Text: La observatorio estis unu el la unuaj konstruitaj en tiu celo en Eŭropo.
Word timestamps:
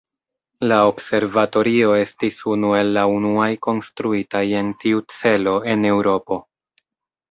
La 0.69 0.77
observatorio 0.91 1.91
estis 1.99 2.41
unu 2.55 2.73
el 2.79 2.91
la 2.97 3.05
unuaj 3.19 3.53
konstruitaj 3.69 4.45
en 4.65 4.77
tiu 4.85 5.07
celo 5.23 5.59
en 5.73 5.91
Eŭropo. 5.97 6.45